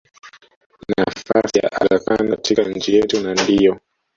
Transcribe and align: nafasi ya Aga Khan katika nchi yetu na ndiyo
nafasi 0.89 1.57
ya 1.63 1.69
Aga 1.81 1.99
Khan 1.99 2.29
katika 2.29 2.63
nchi 2.63 2.95
yetu 2.95 3.19
na 3.23 3.33
ndiyo 3.33 3.79